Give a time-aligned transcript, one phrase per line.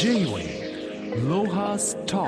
[0.00, 2.24] J-Way ロハスタ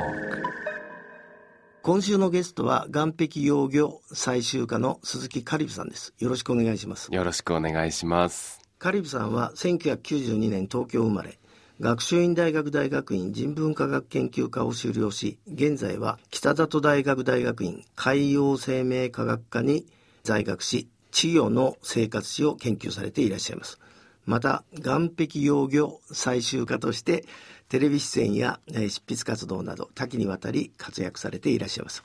[1.81, 6.12] 今週のゲストは岸壁養魚採集家の鈴木カリブさんです。
[6.19, 7.08] よろしくお願いします。
[7.11, 8.61] よろしくお願いします。
[8.79, 11.38] カリブさんは1992年東京生まれ
[11.80, 19.86] 学習院大学大学院人文科学研究科を修了し現在は北里大学大学院海洋生命科学科に
[20.25, 23.79] 在学し稚魚の生活史を研究されていらっしゃいます
[24.27, 27.25] また岸壁養魚採集家として
[27.68, 32.04] テレビ出演やえー執筆活動など多岐にわたり活躍されていらっしゃいます、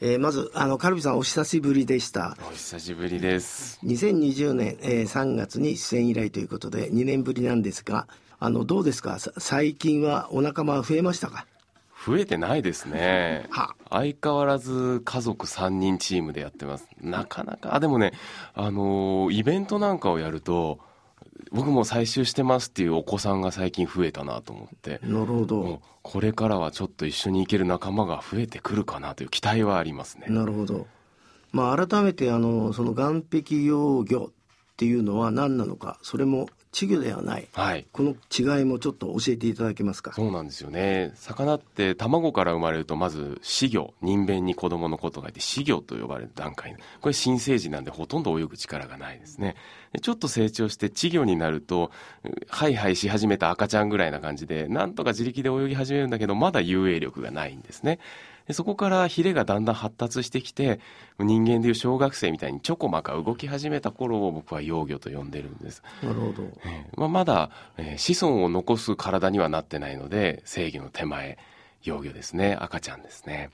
[0.00, 3.78] えーまずあのカルビさんお久しぶりでしたお久しぶりです。
[3.84, 8.06] 2020年、えー3月に出演以来ということで2年ぶりなんですが
[8.38, 9.18] あのどうですか？
[9.18, 11.46] さ最近はお仲間は増えましたか？
[12.06, 13.74] 増えてないですねは。
[13.90, 16.86] 相変わらず家族3人チームでやってます。
[17.00, 18.12] なかなか、あ、でもね、
[18.54, 20.78] あのーイベントなんかをやると、
[21.52, 30.26] 僕も採集してますっていうお子さんが最近増えたなと思って、なるほど、これからはちょっと一緒に行ける仲間が増えてくるかなという期待はありますね。
[30.28, 30.86] なるほど。
[31.52, 34.30] まあ改めてあのその岸壁養魚
[34.76, 37.86] っていうのは何なのかそれも稚魚ではないはい。
[37.90, 40.12] この違いもちょっと教えていただけますか？
[40.12, 41.12] そうなんですよね。
[41.14, 46.76] 魚って卵から生まれるとまず死魚、人弁に子供のことがいて死魚と呼ばれる段階。
[47.00, 49.56] これ新生児なんでほとんど泳ぐ力がないですね。
[49.94, 51.90] でちょっと成長して稚魚になると、
[52.24, 57.98] うハイハイし始めた赤ちゃんぐらいな感じで、なんとか自力で泳ぎ始めるんだけど、まだ遊泳力がないんですね。
[58.46, 60.80] でそこからヒレがだんだん発達してきて、
[61.18, 65.82] 人間でいう小学生みたいにちょこまか動き始めた頃を僕は幼魚と呼んでるんです。
[66.02, 66.44] なるほど。
[66.64, 71.38] えーまあ、まだ、えー子孫を残す体にはなってないので正義の手前
[71.82, 72.56] 幼魚ですね。
[72.60, 73.50] 赤ちゃんですね。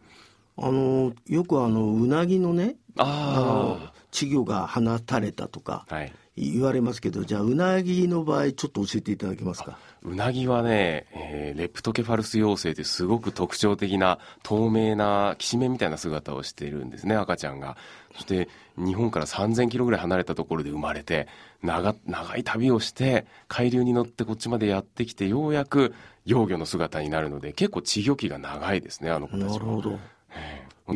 [0.58, 3.04] あのよくあのうなぎのねあ
[3.36, 9.76] のあ稚魚が放たれたとかあはい言われますけどじゃあうなぎの場合ちょっと教えていただけますか？
[10.02, 17.76] うなぎはね、えーレプトケファルス幼生ってすごく特徴的な透明なきしめんみたいな姿をしているんですね赤ちゃんが。
[18.14, 18.48] そして
[18.78, 21.28] 日本から3000キロぐらい離れたところで生まれて
[21.62, 29.52] 長長い旅をして海流に乗ってこっちまでやってきてようやく幼魚の姿になるので結構稚魚期が長いですねあの子たちは。
[29.52, 29.98] なるほど。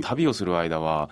[0.02, 1.10] 旅をする間は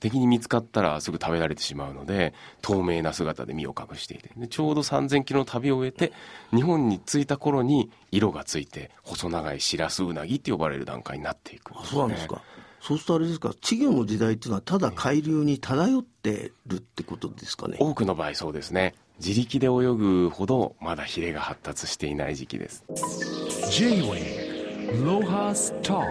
[0.00, 2.32] 敵に見つかったらすぐ食べられてしまうので
[2.62, 4.30] 透明な姿で身を隠していて。
[4.36, 6.12] でちょうど3,000キロの旅を終えて
[6.54, 11.74] 日本に着いた頃に色がついて細長いシラスウナギって呼ばれる段階になっていく。
[11.74, 12.40] んあそうなんですか。
[12.80, 13.48] そうするとあれですか。
[13.48, 17.76] 稚魚の時代っていうのはただ海流に漂ってるってことですかね。
[17.80, 18.94] 多くの場合そうですね。
[19.18, 22.84] 自力で泳ぐほどまだヒレが発達していない時期です。
[23.70, 26.04] J-Way ロハスタ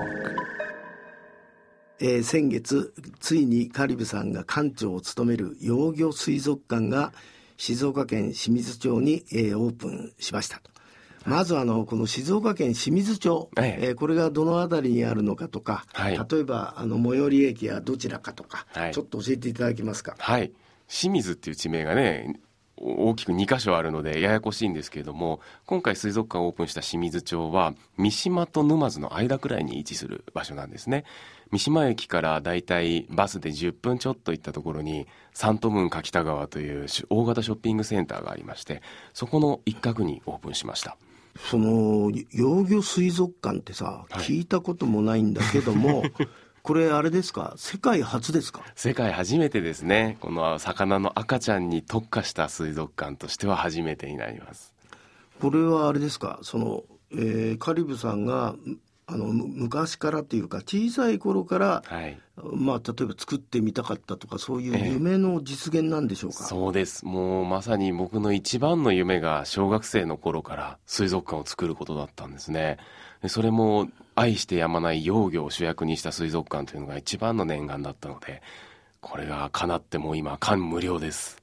[2.05, 7.13] えー先月ついにカリブさんが館長を務める幼魚水族館が
[7.55, 10.59] 静岡県清水町に、えーオープンしました。
[10.59, 10.69] と
[11.25, 16.19] まずあのこの静岡県清水町、えええーこれがどの辺りにあるのかとか、はい。
[16.29, 18.93] 例えばあの最寄り駅はどちらかとか、はい。
[18.93, 20.15] ちょっと教えていただけますか？
[20.19, 20.51] はい。
[20.89, 31.05] 清水っていう地名がねお大きく2箇所あるのでややこしいんですけれども今回水族館をオープンした清水町は三島と沼津の間くらいに位置する場所なんですね。
[31.51, 38.81] 三島駅からだいたいバスで10分ちょっと行ったところにサントムーン柿田川というし大型ショッピングセンターがありまして
[39.13, 40.97] そこの一角にオープンしました。
[41.37, 44.23] その幼魚水族館ってさ、はい。
[44.23, 46.03] 聞いたこともないんだけども
[46.63, 47.53] これあれですか？
[47.57, 48.63] 世界初ですか？
[48.73, 50.17] 世界初めてですね。
[50.21, 54.73] この魚の赤ちゃんに特化した水族館としては初めてになります。
[55.41, 56.39] これはあれですか？
[56.41, 58.55] その、えーカリブさんが
[59.13, 62.17] あのむ昔からっていうか小さい頃から、はい。
[62.35, 64.89] まあ、例えば作ってみたかったとかそういうええ。
[64.93, 67.05] 夢の実現なんでしょうか、そうです。
[67.05, 72.77] もうまさに僕の一番の夢が小学生の頃から水族館を作ることだったんですね。
[73.21, 78.41] でそれも愛してやまない幼魚を主役にした水族館というのが一番の念願だったので
[78.99, 81.37] これが叶ってもう今感無量です。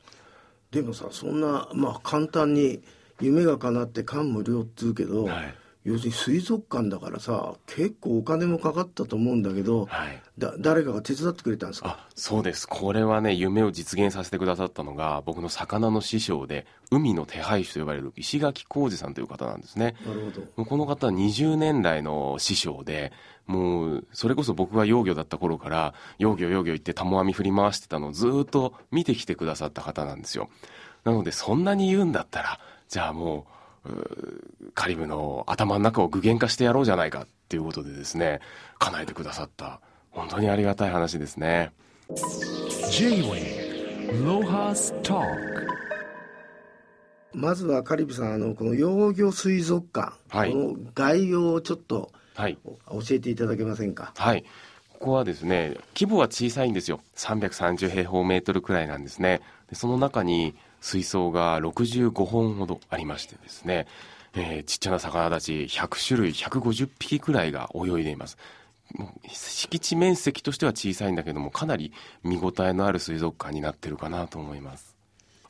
[0.72, 2.82] でもさそんな、まあ、簡単に
[3.20, 10.22] 夢が叶って感無量って言うけど、はい要するに水族館だからさ結構お金もかかったと思うんだけど、はい。
[10.36, 11.88] だ誰かが手伝ってくれたんですか？
[11.88, 12.68] あそうです。
[12.68, 19.96] これはね夢を実現させてくださったのが僕の魚の師匠で海の手配師と呼ばれる石垣浩二さんという方なんですね。
[20.06, 20.64] なるほど。
[20.64, 23.12] この方は20年来の師匠で
[23.46, 30.50] もうそれこそ僕が幼魚だった頃から幼魚幼魚言ってたも網振り回してたのをずーっと見てきてくださった方なんですよ。
[31.04, 33.59] なのでそんなに言うんだったらじゃあもう
[34.74, 38.40] カリブの頭の中を具現化してやろうじゃないかっていうことでですね
[38.78, 39.80] 叶えてくださった
[40.10, 41.72] 本当にありがたい話ですね
[42.90, 45.22] J-Way ロハスタ
[47.32, 54.12] まずはカリブさんあのこの幼魚水族館、はいこの概要をちょっとはい教えていただけませんか？
[54.16, 54.44] はい。
[54.98, 57.00] ここはですね、規模は小さいんですよ。
[57.16, 59.40] 330平方メートルくらいなんですね。
[59.68, 63.86] でその中に水槽が65本ほどありましてですね、
[64.34, 68.38] えーちっちゃな魚たち100種類150匹くらいが泳いでいます。
[69.28, 71.92] 敷地面積としては小さいんだけども、かなり
[72.24, 74.96] 見応えのある水族館になってるかなと思います。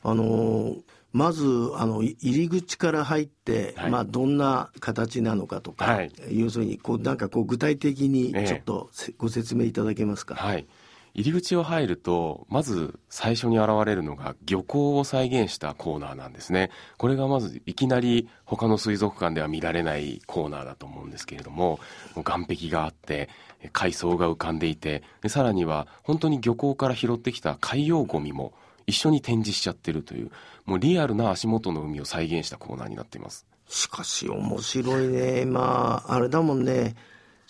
[0.03, 0.75] あの
[1.13, 1.43] まず
[1.75, 10.65] あのい入り口から入って、はいまあ、どんな形なのかとか、はい要するにこうなんかこう具体的にええちょっとせご説明いただけますか、はい。
[11.13, 16.71] 入り口を入ると、まず最初に現れるのが漁港を再現したコーナーなんですね。
[16.97, 21.79] これがまずいきなり他の水族館では見られないコーナーだと思うんですけれども、
[22.15, 23.29] もう岸壁があって、
[23.73, 28.53] 海藻が浮かんでいて、でさらには本当に漁港から拾ってきた海洋ゴミも
[28.87, 30.31] 一緒に展示しちゃってるという、
[30.65, 33.45] もうリアルな足元の海を再現したコーナーになっています。
[33.71, 36.93] しかし面白いねまああれだもんね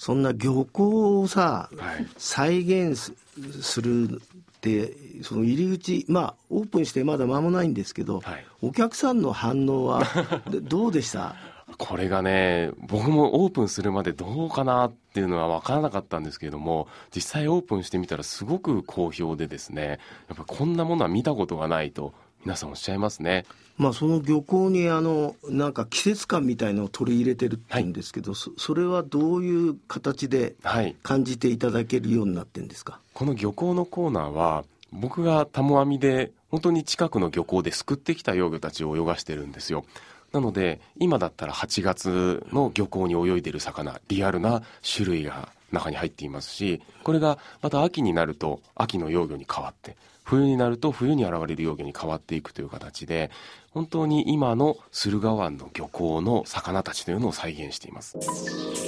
[0.01, 2.07] そんな漁港をさ、はい。
[2.17, 3.13] 再現す
[3.61, 8.45] するってその入り口まあオープンしてまだ間もないんですけど、はい。
[8.63, 10.03] お客さんの反応は
[10.49, 11.35] で どうでした？
[11.77, 23.45] これがね、僕もオープンするまでどうかなっていうのは分からなかったんですけれども、実際オープンしてみたらすごく好評でですね、やっぱこんなものは見たことがないと皆さんおっしゃいますね。
[23.77, 30.95] まあその漁港にあのなんか季節感みたいのを取り入れてるって言うんですけど、そそれはどういう形ではい。
[31.03, 32.99] 感じていただけるようになってんですか？
[33.13, 39.85] この漁港のコーナーは、僕がタモ網で本当に近くの漁港ですくってきた幼魚たちを泳がしてるんですよ。
[40.33, 44.61] なので、今だったら8月の漁港に泳いでる魚、リアルな
[44.95, 53.31] 種類が中に入っていますし、これがまた秋になると秋の幼魚に変わって、冬になると冬に現れる幼魚に変わっていくという形で、
[53.71, 58.17] 本当に今の駿河湾の漁港の魚たちというのを再現しています。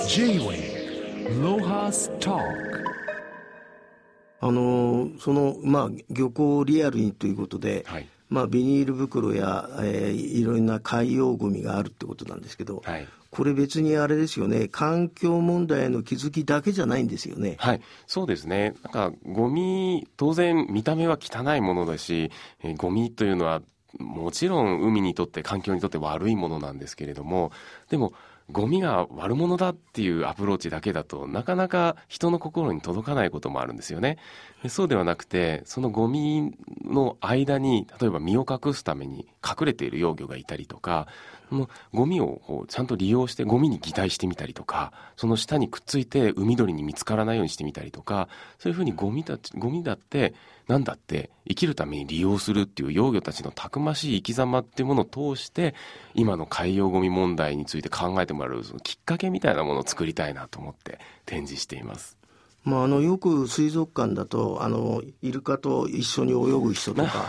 [0.08, 0.94] J-Wave
[1.42, 2.42] Lohas Talk
[4.42, 8.08] あのそのまあ漁港をリアルにということで、はい。
[8.30, 13.08] まあ、ビニール袋や、えーいろんな海洋ゴミがあるってことなんですけど、はい。
[13.30, 17.56] これ別にあれですよね環境問題への気づきだけじゃないんですよね。
[17.58, 18.76] はい、そうですね。
[18.84, 22.32] なんか、ゴミ、当然見た目は汚いものだし、
[22.64, 23.62] えーゴミというのは、
[24.00, 27.52] もちろん海にとって、環境にとって悪いものなんですけれども、
[27.90, 28.14] でも、
[28.52, 34.18] ゴミが悪者だっていうアプローチだけだとなかなか人の心に届かないこともあるんですよね。
[34.68, 36.54] そうではなくてそのゴミ
[36.84, 41.08] の間に例えば身を隠すために隠れている幼魚がいたりとか
[41.54, 48.28] のゴミをこうちゃんと利用してゴミに擬態してみたりとかその下にくっついて海鳥に見つからないようにしてみたりとか
[48.60, 50.34] そういうふうにゴミたちゴミだって
[50.68, 55.76] なんだって生きるために利用するっていう幼魚たちのたくましい生き様っていうものを通して
[56.14, 62.23] 今の海洋ゴミ問題について考えてもらうそのきっかけみたいなものを作りたいなと思って展示しています。
[62.64, 67.26] まあ、あのよく水族館だとあのイルカと一緒に泳ぐ人とか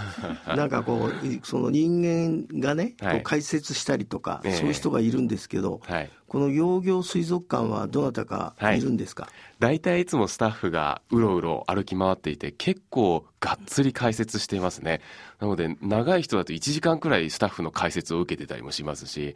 [0.55, 3.15] なんかこういその人間がね、はい。
[3.15, 4.53] こう解説したりとか、ええ。
[4.53, 6.11] そういう人がいるんですけど、はい。
[6.29, 8.81] この養魚水族館はどなたかい。
[8.81, 9.29] るんですか、
[9.59, 15.01] 大体いつもスタッフがうろうろ歩き回っていて結構がっつり解説していますね。
[15.41, 19.35] なので長い人だと1時間くらいスタッフの解説を受けてたりもしますし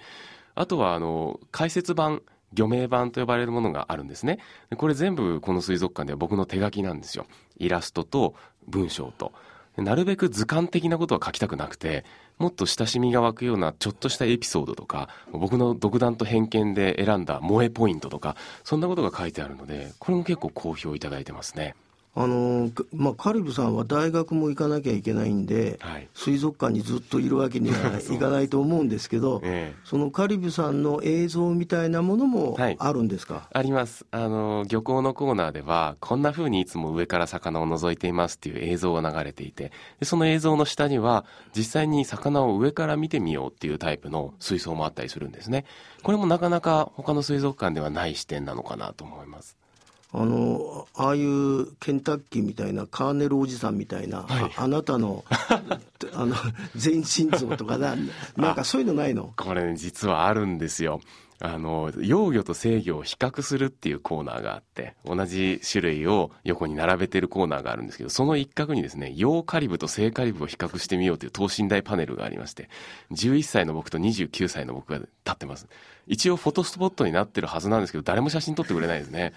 [0.55, 2.23] あとはあの解説版
[2.55, 4.39] 魚名版と呼ばれるものがあるんですね。
[4.71, 7.27] でこれ全部この水族館では僕の手書きなんですよ。
[7.59, 8.35] イラストと
[8.67, 9.33] 文章と。
[9.77, 12.05] でなるべく図鑑的なことは書きたくなくて
[12.39, 21.75] もっと親しみが湧くようなちょっとしたエピソードとか僕の独断と偏見で選んだ萌えポイントとかそんなことが書いてあるのでこれも結構好評いただいてますね。
[22.21, 26.09] あのかまあ、カリブさんは大学も行かなきゃいけないんで、はい。
[26.15, 29.81] 水族館にずっといるわけには いかないと思うんですけど、ええ。
[29.85, 32.77] そのカリブさんの映像みたいなものもはい。
[32.81, 34.05] あるんですか、あります。
[34.11, 39.71] あの漁港のコーナーではこんな風にいつも上から魚を覗いていますっていう映像が流れていて
[40.01, 41.25] でその映像の下には
[41.57, 45.65] 実際に魚を上から見てみようっていうタイプの水槽もあったりするんですね。
[46.03, 49.58] これもなかなか他の水族館ではない視点なのかなと思います
[50.13, 54.53] あのああいうケンタッキーみたいなカーネルおじさんみたいな、はい。
[54.57, 55.25] ああなたの
[56.15, 56.35] あの
[56.77, 57.95] 全身像とかな
[58.37, 59.33] なんかそういうのないの？
[59.37, 61.01] これね実はあるんですよ
[61.41, 72.69] あの幼魚と成魚を比較するっていうコーナーがあって同じ種類を横に並べてるコーナーがあるんですけどその一角にですね幼カリブと成カリブを比較してみようという等身大パネルがありまして
[73.13, 75.69] 11歳の僕と29歳の僕が立ってます。
[76.09, 79.35] 一応フォトスポットになってるはずなんですけど誰も写真撮ってくれないですね。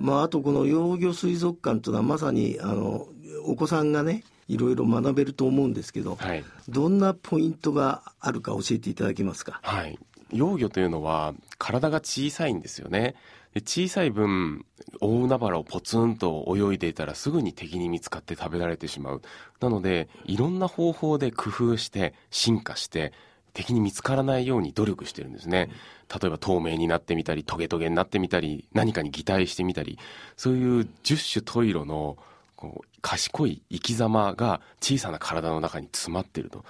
[0.00, 3.06] まあ、あとこの幼魚水族館というのはまさにあの
[3.46, 9.60] お子さんがねいろいろ学べると思うんですけど、はいどんなポイントがあるか教えていただけますか？
[9.62, 9.98] はい。
[10.32, 13.14] 幼魚というのは体が小さいんですよね。
[13.52, 14.64] で小さい分、
[15.00, 19.22] 大海原をポツンと泳いでいたらすぐに敵に見つかって食べられてしまう。
[19.60, 23.12] なので、いろんな方法で工夫して進化して
[23.52, 25.70] 敵に見つからないように努力してるんですね。
[26.12, 29.98] 例えば透明になってみたり、トゲトゲになってみたり、何かに擬態してみたり、
[30.36, 32.16] そういう十種十色の
[32.56, 36.64] こう賢い生き様が小さな体の中に詰まっていると。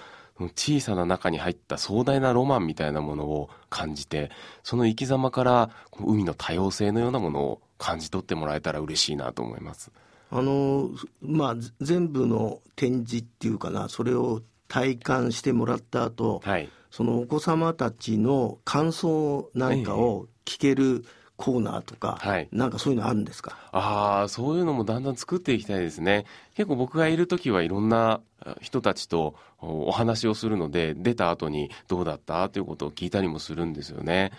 [0.53, 4.31] 小さな中に入った壮大なロマンみたいなものを感じて、
[4.63, 9.91] その生き様から海の多様性のようなものを感じ取ってもらえたら嬉しいなと思います。
[10.31, 10.89] あの
[11.21, 16.69] まあ全部の展示っていうかなそれを体感してもらった後、はい。
[16.91, 21.03] そのお子様たちの感想なんかを聞ける
[21.37, 23.57] コーナーとか、はいなんかそういうのあるんですか？
[23.71, 26.25] ああ、そういうのもだんだん作っていきたいですね。
[26.55, 32.47] 結構僕がいる時はいろんなあ人たちとおお話をするので、出た後にどうだった？
[32.49, 34.31] ということを聞いたりもするんですよね。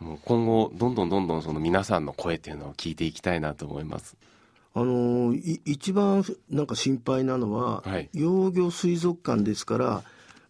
[0.00, 4.16] もう今後、どんどんどんどんその皆さんの声っていうのを聞いていきたいなと思います。
[4.74, 10.02] あのい一番なんか心配なのは、はい幼魚水族館ですから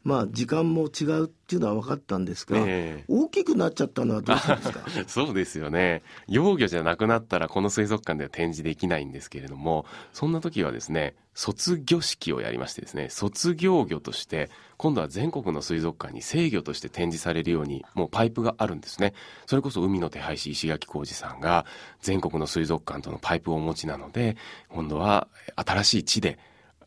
[0.05, 4.85] まあ時間も違うっていうのは分かったんですが、ええ大きくなっちゃったのはどうしたんですか？
[5.09, 6.03] そうですよね。
[6.29, 19.15] 幼魚じゃなくなったらこの水族館では展示できないんですけれども、そんな時はですね、卒業式をやりましてですね、卒業魚として、今度は全国の水族館に制魚として展示されるように、もうパイプがあるんですね。
[19.47, 21.65] それこそ海の手配師石垣浩二さんが、
[22.03, 24.37] 全国の水族館とのパイプをお持ちなので、
[24.69, 26.39] 今度は新しい地で、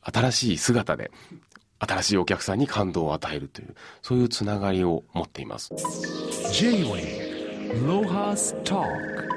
[0.01, 1.11] 新しい姿で、
[1.79, 5.71] 新しいお客さんに感動を与えるという、そういうつながりを持っています。
[6.51, 9.36] J-Wave Lohas Talk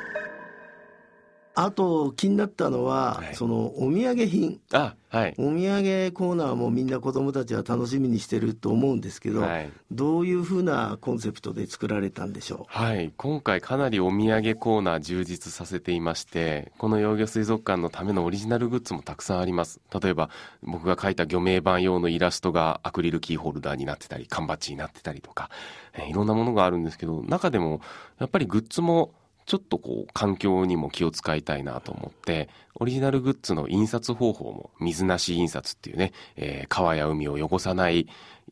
[1.54, 3.34] あと気になったのは、はい。
[3.34, 4.60] そのお土産品。
[4.72, 5.34] あ、はい。
[5.38, 9.72] お土産コーナーもみんな子どもたちは楽しみにしてると思うんですけど、はい。
[9.90, 19.80] どういうふうなコンセプトで作られたんでしょはい、今回かなりお土産コーナー充実させていまして、この幼魚水族館のためのオリジナルグッズもたくさんあります。
[20.00, 20.30] 例えば、
[20.62, 25.50] 僕が描いた魚名版用のイラストがアクリルキーホルダーになってたり、缶バッジになってたりとか、
[25.94, 27.80] えーいろんなものがあるんですけど、中でも
[28.18, 29.12] やっぱりグッズも
[29.50, 38.06] ちょっとこう環境にも気を使いたいなと思って、オリジナルグッズの印刷方法も水なし印刷っていうね、えー川や海を汚さない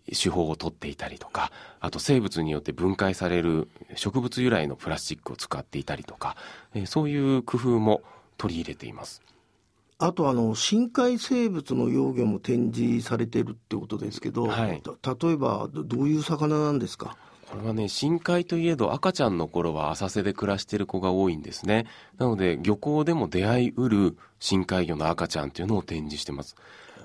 [0.09, 6.35] 手法をとっていたりとか、あと生物によって分解される植物由来のプラスチックを使っていたりとか、
[6.75, 8.03] えーそういう工夫も
[8.37, 9.23] 取り入れています。
[9.25, 17.17] うあとあの深海生物の幼魚も展示されてるってことですけど、はいた例えばどどういう魚なんですか？
[17.51, 21.87] これはね、深海といえど赤ちゃんの頃は浅瀬で暮らしてる子が多いんですね。
[22.19, 26.57] なので漁港でも出会いうる深海魚の赤ちゃんというのを展示してます。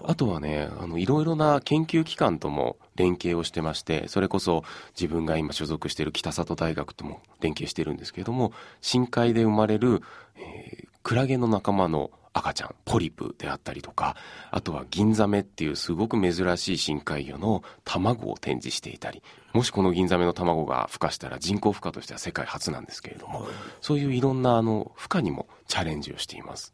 [0.06, 4.64] あとはね、あの、いろいろな研究機関とも連携をしてまして、それこそ
[5.00, 10.02] 自分が今所属している北里大学とも連携してるんですけれども、深海で生まれる、
[10.36, 14.16] えークラゲの仲間の赤ちゃん、ポリプであったりとか、
[14.52, 19.22] あとは銀ザメっていうすごく珍しい深海魚の卵を展示していたり、
[19.54, 23.48] もしこの銀ザメの卵が孵化したら人工孵化としては世界初なんですけれども、
[23.82, 26.74] そういういろんなあの孵化にもチャレンジをしています。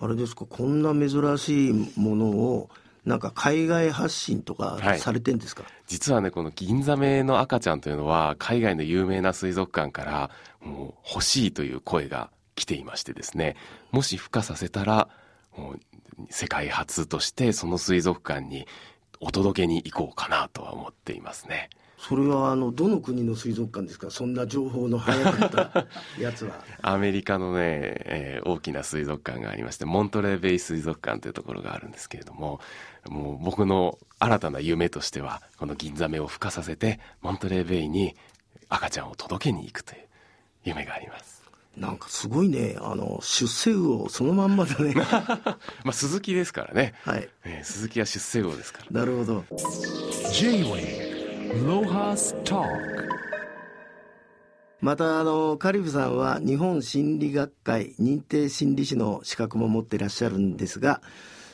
[0.00, 0.46] あれですか？
[0.46, 2.70] こんな珍しいものを
[3.04, 5.00] なんか海外発信とかはい。
[5.00, 10.30] されてんですか、実はね、この銀ザメの赤ちゃんというのは、海外の有名な水族館から、
[10.60, 13.56] もう欲しいという声が来ていましてですね、
[13.92, 15.08] もし孵化させたら、
[16.30, 18.66] 世界初としてその水族館に
[19.20, 21.70] お届けに行こうかなとは思っていますね。
[21.98, 24.10] それはあのどの国の水族館ですか？
[24.10, 25.86] そんな情報の早かった
[26.20, 32.60] やつは アメリカのね、えー大きな水族館がありまして、モントレーベイ水族館というところがあるんですけれども、
[33.08, 38.16] もう僕の新たな夢としては、この銀ザメを孵化させて、モントレーベイに
[38.68, 40.08] 赤ちゃんを届けに行くという
[40.64, 41.41] 夢があります。
[41.76, 44.94] なんかすごいねあの出世魚をそのまんまだね
[45.84, 46.94] まあ、鈴木ですからね。
[47.02, 49.00] はいえー鈴木は出世魚ですから。
[49.00, 49.44] なるほど
[50.32, 52.66] J-Wave Lohas Talk
[54.80, 61.00] またあのカリブさんは日本心理学会認定心理師の資格も持っていらっしゃるんですが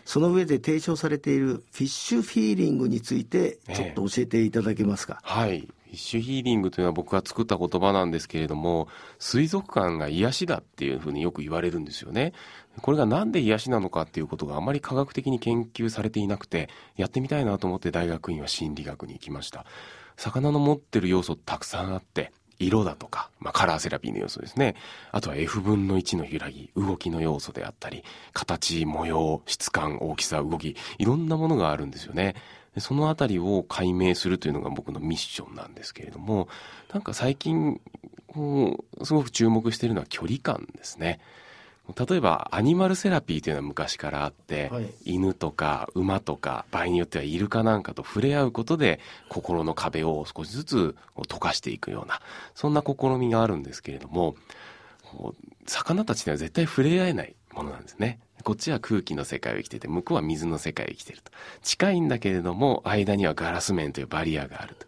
[0.06, 5.68] その上で提唱されているフィッシュフィーリングについてちょっと教えていただけますか、はい。
[5.88, 12.34] フィッシュヒーリングというのは僕が作った言葉なんですけれども、水族館が癒しだっていうふうによく言われるんですよね。
[12.82, 19.64] これがなんで癒しなのかっていうことがあまり科学的に研究されていなくて、やってみたいなと思って大学院は心理学に行きました。
[20.16, 24.74] 魚の持ってる要素たくさんあって、色だとか、まあ、カラーセラピーの要素ですね。
[25.12, 28.02] あとは F 分の1の揺らぎ、動きの要素であったり、
[28.32, 32.34] 形、模様、質感、大きさ、動き、いろんなものがあるんですよね。
[32.78, 36.48] でそのあたりを解明するというのが僕のミッションなんですけれども、
[36.92, 37.80] なんか最近、
[38.28, 41.18] こう、すごく注目しているのは距離感ですね。
[42.08, 52.20] 例えばアニマルセラピーというのは昔からあって、はい犬とか馬とか場合によってはイルカなんかと触れ合うことで心の壁を少しずつ溶かしていくような
[52.54, 54.36] そんな試みがあるんですけれども
[55.66, 58.18] 魚たちには絶対触れ合えないものなんですね。
[58.44, 61.30] こっちは空気の世界を生きてて向こうは水の世界を生きてると。
[61.62, 64.86] 近いんだけれども間にはガラス面というバリアがあると。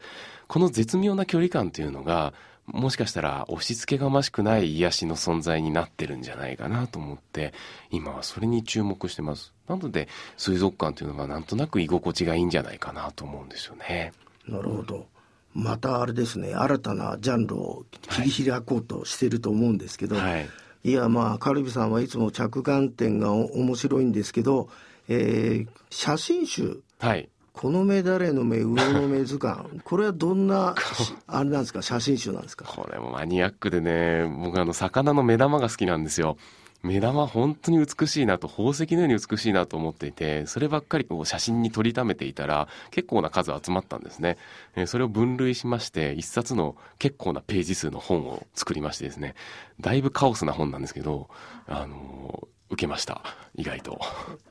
[0.48, 2.34] この絶妙な距離感というのが
[2.66, 7.52] もしかしたら押し付けがましくない癒しの存在になってるんじゃないかなと思って
[7.90, 9.52] 今はそれに注目してます。
[9.68, 14.12] なので水族館というのがなんとなく居心地がいいんじゃないかなと思うんですよね。
[14.46, 15.06] なるほど。
[15.54, 20.44] またあれですね、新たなジャンルを切り開こうとしてると思うんですけど、はい。
[20.44, 20.46] い
[20.92, 24.68] やまあカルビさんはいつも着眼点がお面白いんですけど、
[25.08, 26.80] えー写真集。
[26.98, 31.82] はい「この目誰の目上の目図鑑」 これはどんなしあれなんですか？
[31.82, 32.64] 写真集なんですか？
[32.64, 36.36] これもマニアックでね僕あの魚の目玉が好きなんですよ
[36.82, 44.38] 目玉本当に美しいなと宝石のように美しいなと思っていてそればっかりこう写真に撮りためていたら結構な数集まったんですね。
[44.76, 49.34] えーそれを分類しまして一冊の結構なページ数の本を作りましてですね。
[49.80, 51.28] だいぶカオスな本なんですけど
[51.66, 53.24] あのー受けました。
[53.56, 53.98] 意外と。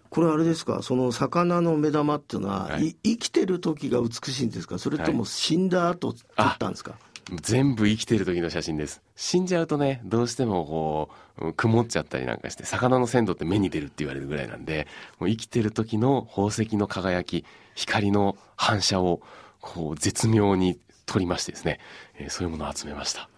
[0.09, 0.81] これあれですか？
[0.81, 2.87] その魚の目玉っていうのは、はい。
[2.87, 4.77] い生きてる時が美しいんですか？
[4.77, 6.95] それとも死んだ後撮ったんですか、
[7.41, 9.01] 全部生きてる時の写真です。
[9.15, 11.09] 死んじゃうとねどうしてもこ
[11.39, 14.87] ううん曇っちゃったりなんかして魚の鮮度って目に出るって言われるぐらいなんで
[15.19, 17.45] もう生きてる時の宝石の輝き
[17.75, 19.21] 光の反射を
[19.61, 21.79] こう絶妙に撮りましてですね、
[22.17, 23.29] えーそういうものを集めました。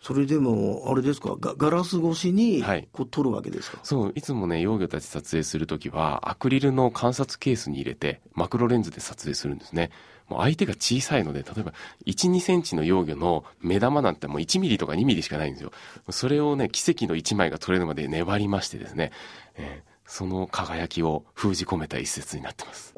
[0.00, 1.34] それでもあれですか？
[1.40, 2.88] ガガラス越しにはい。
[2.92, 9.90] こう撮るわけですか、そういつもね幼魚たち撮影する時はアクリルの観察ケースに入れてマクロレンズで撮影するんですね
[10.28, 11.72] もう相手が小さいので例えば
[12.06, 15.72] 12センチの幼魚の目玉なんてもう1ミリとか2ミリしかないんですよ。
[16.10, 19.12] それをね奇跡の1枚が撮れるまで粘りましてですね、
[19.56, 22.94] えーその輝きを封じ込めた一節になってます。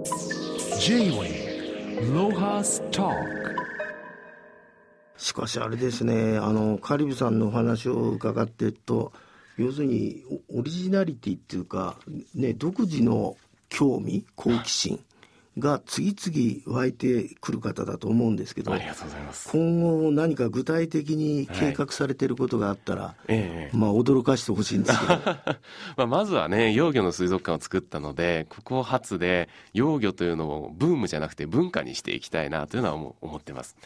[5.16, 9.12] しかしあれですねあのカリブさんのお話を伺ってると
[9.56, 11.96] 要するにオオリジナリティっていうか、
[12.34, 13.36] ね、独自の
[13.68, 15.00] 興味好奇心
[15.58, 19.48] が次々湧いてくる方だと思うんですけどありがとうございます。
[19.50, 25.14] 今後何か具体的に計画されていることがあったら、ええまあ驚かしてほしいんですけど。
[25.96, 33.76] まあ、まずはね幼魚の水族館を作ったのでここ初で幼魚というのをブームじゃなくて文化にしていきたいなというのは思思ってます。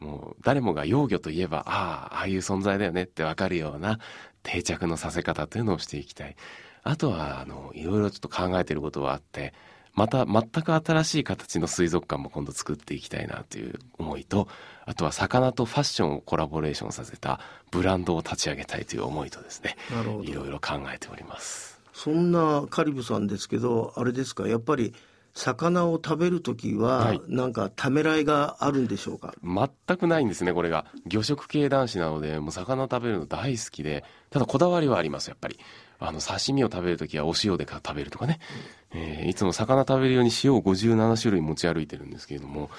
[0.00, 3.98] もう誰もが幼魚といえばああああいう存在だよねってわかるような
[4.42, 6.36] 定着のさせ方というのをしていきたい。
[6.82, 9.52] あとはあのいろいろちょっと考えていることはあって
[9.94, 14.48] また全く新しい形の水族館も今度作っていきたいなという思いと
[14.86, 19.76] あとは魚とファッションをコラボレーションさせたブランドを立ち上げたいという思いとですね
[20.22, 21.80] いろいろ考えております。
[21.92, 24.48] そんなカリブさんですけどあれですか？
[24.48, 24.94] やっぱり
[25.34, 27.20] 魚を食べる時は、はい。
[27.28, 29.34] なんかためらいがあるんでしょうか？
[29.44, 30.86] 全くないんですねこれが。
[31.06, 35.58] 魚食系男子なのでもう魚食べるの大好きでただこだわりはありますやっぱり
[36.00, 38.40] あの刺身を食べる時はお塩でか食べるとかね、
[38.92, 42.70] えーいつも魚食べるように塩を57種類持ち歩いてるんですけれども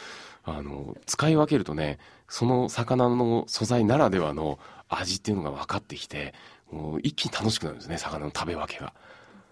[0.43, 4.57] あの使い分けるとねその魚の素材ならではの
[4.89, 6.34] 味っていうのが分かってきて
[6.71, 8.93] もう一気に楽しくなるんですね魚の食べ分けが。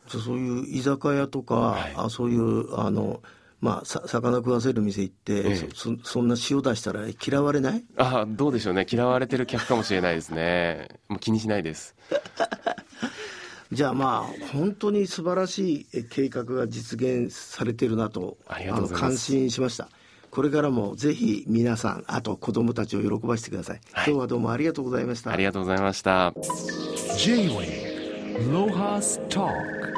[0.08, 1.94] そうそういう居酒屋とか、はい。
[1.96, 3.22] あそういうあの
[3.62, 5.56] まあさ魚食わせる店行って、ええ。
[5.56, 7.84] そそそんな塩出したら嫌われない？
[7.98, 8.88] あどうでしょうね。
[8.90, 10.88] 嫌われてる客かもしれないですね。
[11.10, 11.96] もう気にしないです
[13.72, 19.04] じゃあまあ本当に素晴らしいえ計画が実現されてるなとありがとうございます。
[19.04, 19.90] の感心しました。
[20.32, 24.12] これからもぜひ皆さんあと子供たちを喜ばせてください、はい。
[24.12, 25.32] 今日はどうもありがとうございました。
[25.32, 26.34] ありがとうございました。
[27.18, 29.89] J-Wave Lohas Talk